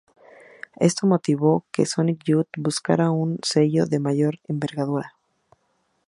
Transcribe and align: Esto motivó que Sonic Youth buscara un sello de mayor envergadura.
Esto 0.79 1.05
motivó 1.05 1.63
que 1.71 1.85
Sonic 1.85 2.23
Youth 2.23 2.47
buscara 2.57 3.11
un 3.11 3.37
sello 3.43 3.85
de 3.85 3.99
mayor 3.99 4.39
envergadura. 4.47 5.13